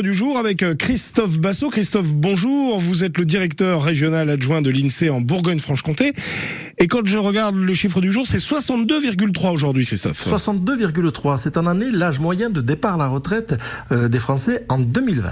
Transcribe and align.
du 0.00 0.14
jour 0.14 0.38
avec 0.38 0.62
euh, 0.62 0.74
Christophe 0.74 1.38
Bassot. 1.38 1.68
Christophe, 1.68 2.14
bonjour. 2.14 2.80
Vous 2.80 3.04
êtes 3.04 3.18
le 3.18 3.26
directeur 3.26 3.82
régional 3.82 4.30
adjoint 4.30 4.62
de 4.62 4.70
l'INSEE 4.70 5.10
en 5.10 5.20
Bourgogne-Franche-Comté. 5.20 6.14
Et 6.78 6.88
quand 6.88 7.06
je 7.06 7.18
regarde 7.18 7.54
le 7.54 7.74
chiffre 7.74 8.00
du 8.00 8.10
jour, 8.10 8.26
c'est 8.26 8.38
62,3 8.38 9.52
aujourd'hui, 9.52 9.86
Christophe. 9.86 10.26
62,3. 10.26 11.38
C'est 11.38 11.56
en 11.56 11.66
année 11.66 11.90
l'âge 11.90 12.20
moyen 12.20 12.50
de 12.50 12.60
départ 12.60 12.94
à 12.94 12.98
la 12.98 13.08
retraite 13.08 13.56
euh, 13.92 14.08
des 14.08 14.18
Français 14.18 14.64
en 14.68 14.78
2020. 14.78 15.30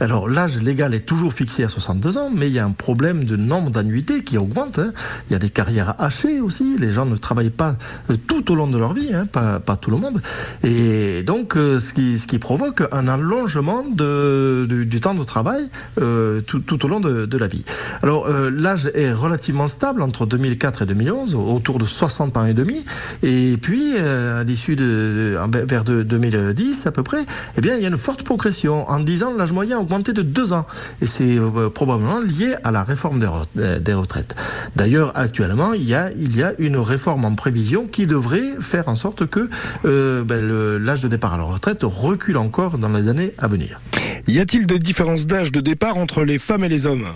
Alors 0.00 0.28
l'âge 0.28 0.60
légal 0.60 0.94
est 0.94 1.06
toujours 1.06 1.32
fixé 1.32 1.64
à 1.64 1.68
62 1.68 2.18
ans, 2.18 2.30
mais 2.34 2.48
il 2.48 2.54
y 2.54 2.58
a 2.58 2.64
un 2.64 2.72
problème 2.72 3.24
de 3.24 3.36
nombre 3.36 3.70
d'annuités 3.70 4.22
qui 4.24 4.38
augmente. 4.38 4.78
Hein. 4.78 4.92
Il 5.28 5.32
y 5.32 5.36
a 5.36 5.38
des 5.38 5.50
carrières 5.50 5.94
hachées 5.98 6.40
aussi. 6.40 6.76
Les 6.78 6.92
gens 6.92 7.06
ne 7.06 7.16
travaillent 7.16 7.50
pas 7.50 7.76
euh, 8.10 8.16
tout 8.26 8.52
au 8.52 8.54
long 8.54 8.66
de 8.66 8.78
leur 8.78 8.92
vie, 8.92 9.12
hein, 9.14 9.26
pas, 9.26 9.60
pas 9.60 9.76
tout 9.76 9.90
le 9.90 9.96
monde. 9.96 10.20
Et 10.62 11.22
donc 11.22 11.54
ce, 11.54 11.92
qui, 11.92 12.18
ce 12.18 12.26
qui 12.26 12.38
provoque 12.38 12.82
un 12.92 13.08
allongement 13.08 13.84
de, 13.88 14.66
du, 14.68 15.00
temps 15.00 15.14
de 15.14 15.24
travail 15.24 15.62
euh, 16.00 16.40
tout, 16.40 16.60
tout, 16.60 16.84
au 16.84 16.88
long 16.88 17.00
de, 17.00 17.26
de 17.26 17.38
la 17.38 17.48
vie. 17.48 17.64
Alors 18.02 18.26
euh, 18.26 18.50
l'âge 18.50 18.90
est 18.94 19.12
relativement 19.12 19.68
stable 19.68 20.02
entre 20.02 20.26
2004 20.26 20.82
et 20.82 20.83
2011, 20.84 21.34
autour 21.34 21.78
de 21.78 21.84
60 21.84 22.36
ans 22.36 22.46
et 22.46 22.54
demi, 22.54 22.84
et 23.22 23.56
puis 23.60 23.94
euh, 23.98 24.40
à 24.40 24.44
l'issue 24.44 24.76
de, 24.76 25.36
vers 25.66 25.84
de, 25.84 26.02
2010 26.02 26.86
à 26.86 26.92
peu 26.92 27.02
près, 27.02 27.24
eh 27.56 27.60
bien 27.60 27.76
il 27.76 27.82
y 27.82 27.86
a 27.86 27.88
une 27.88 27.98
forte 27.98 28.22
progression. 28.22 28.88
En 28.88 29.00
10 29.00 29.22
ans, 29.22 29.34
l'âge 29.36 29.52
moyen 29.52 29.78
a 29.78 29.80
augmenté 29.80 30.12
de 30.12 30.22
2 30.22 30.52
ans, 30.52 30.66
et 31.00 31.06
c'est 31.06 31.38
euh, 31.38 31.70
probablement 31.70 32.20
lié 32.20 32.54
à 32.62 32.70
la 32.70 32.84
réforme 32.84 33.20
des, 33.20 33.28
euh, 33.58 33.78
des 33.78 33.94
retraites. 33.94 34.34
D'ailleurs, 34.76 35.12
actuellement, 35.14 35.72
il 35.72 35.84
y 35.84 35.94
a 35.94 36.10
il 36.12 36.36
y 36.36 36.42
a 36.42 36.52
une 36.58 36.76
réforme 36.76 37.24
en 37.24 37.34
prévision 37.34 37.86
qui 37.86 38.06
devrait 38.06 38.54
faire 38.60 38.88
en 38.88 38.96
sorte 38.96 39.26
que 39.26 39.48
ben, 39.82 40.78
l'âge 40.78 41.02
de 41.02 41.08
départ 41.08 41.34
à 41.34 41.38
la 41.38 41.44
retraite 41.44 41.80
recule 41.82 42.36
encore 42.36 42.78
dans 42.78 42.88
les 42.88 43.08
années 43.08 43.34
à 43.38 43.48
venir. 43.48 43.80
Y 44.26 44.40
a-t-il 44.40 44.66
des 44.66 44.78
différences 44.78 45.26
d'âge 45.26 45.52
de 45.52 45.60
départ 45.60 45.96
entre 45.98 46.24
les 46.24 46.38
femmes 46.38 46.64
et 46.64 46.68
les 46.68 46.86
hommes? 46.86 47.06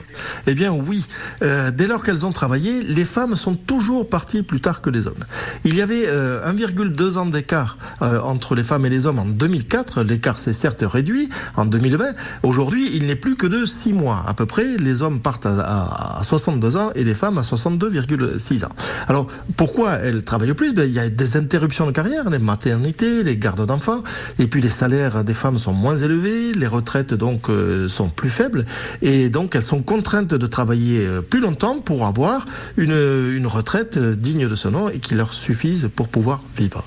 Eh 0.47 0.55
bien 0.55 0.73
oui. 0.73 1.05
Euh, 1.43 1.71
dès 1.71 1.87
lors 1.87 2.03
qu'elles 2.03 2.27
ont 2.27 2.33
travaillé, 2.33 2.83
les 2.83 3.05
femmes 3.05 3.35
sont 3.35 3.55
toujours 3.55 4.09
parties 4.09 4.43
plus 4.43 4.61
tard 4.61 4.83
que 4.83 4.91
les 4.91 5.07
hommes. 5.07 5.25
Il 5.65 5.75
y 5.75 5.83
avait 5.83 6.05
euh, 6.07 6.53
1,2 6.53 7.17
ans 7.17 7.27
d'écart 7.27 7.79
euh, 8.03 8.21
entre 8.21 8.55
les 8.55 8.63
femmes 8.63 8.85
et 8.85 8.91
les 8.91 9.07
hommes 9.07 9.19
en 9.19 9.25
2004. 9.25 10.03
L'écart 10.03 10.39
s'est 10.39 10.53
certes 10.53 10.85
réduit 10.87 11.29
en 11.57 11.65
2020. 11.65 12.05
Aujourd'hui, 12.43 12.91
il 12.93 13.07
n'est 13.07 13.17
plus 13.17 13.37
que 13.37 13.47
de 13.47 13.65
6 13.65 13.95
mois 13.95 14.25
à 14.27 14.35
peu 14.35 14.45
près. 14.45 14.77
Les 14.77 15.01
hommes 15.01 15.21
partent 15.21 15.47
à, 15.47 16.19
à, 16.19 16.23
62 16.23 16.77
ans 16.77 16.91
et 16.95 17.05
les 17.05 17.15
femmes 17.15 17.39
à 17.39 17.43
62,6 17.43 18.65
ans. 18.65 18.69
Alors 19.09 19.29
pourquoi 19.57 19.95
elles 19.95 20.25
travaillent 20.25 20.55
plus? 20.55 20.75
Ben, 20.75 20.85
Il 20.85 20.95
y 20.95 20.99
a 20.99 21.09
des 21.09 21.37
interruptions 21.37 21.87
de 21.87 21.93
carrière, 21.93 22.29
les 22.29 22.39
maternités, 22.39 23.23
les 23.23 23.37
gardes 23.37 23.65
d'enfants, 23.65 24.03
et 24.39 24.47
puis 24.47 24.61
les 24.61 24.69
salaires 24.69 25.25
des 25.25 25.35
femmes 25.35 25.59
sont 25.59 25.73
moins 25.73 25.97
élevés, 25.97 26.53
les 26.53 26.67
retraites 26.67 26.98
donc 27.07 27.49
euh, 27.49 27.89
sont 27.89 28.09
plus 28.09 28.29
faibles 28.29 28.65
et 29.03 29.29
donc 29.29 29.55
elles 29.55 29.63
sont 29.63 29.83
contraintes 29.83 30.35
de 30.35 30.47
travailler 30.47 31.07
euh, 31.07 31.23
plus 31.23 31.41
longtemps 31.41 31.79
pour 31.79 32.07
avoir 32.07 32.47
une, 32.77 32.93
une 33.37 33.47
retraite 33.47 33.97
euh, 33.97 34.15
digne 34.15 34.49
de 34.49 34.55
ce 34.55 34.69
nom 34.69 34.89
et 34.89 34.99
qui 34.99 35.15
leur 35.15 35.33
suffise 35.33 35.89
pour 35.95 36.09
pouvoir 36.09 36.43
vivre. 36.57 36.85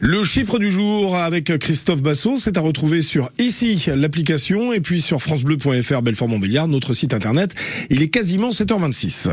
Le 0.00 0.24
chiffre 0.24 0.58
du 0.58 0.70
jour 0.70 1.16
avec 1.16 1.56
Christophe 1.58 2.02
Bassot, 2.02 2.38
c'est 2.38 2.56
à 2.56 2.60
retrouver 2.60 3.02
sur 3.02 3.30
ici 3.38 3.86
l'application 3.86 4.72
et 4.72 4.80
puis 4.80 5.00
sur 5.00 5.22
francebleu.fr 5.22 6.02
Belfort 6.02 6.28
Montbéliard, 6.28 6.68
notre 6.68 6.94
site 6.94 7.14
internet. 7.14 7.54
Il 7.90 8.02
est 8.02 8.08
quasiment 8.08 8.50
7h26. 8.50 9.28